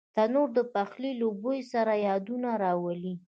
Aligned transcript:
تنور 0.15 0.49
د 0.57 0.59
پخلي 0.73 1.11
له 1.21 1.27
بوی 1.41 1.59
سره 1.71 1.93
یادونه 2.07 2.49
راولي 2.63 3.13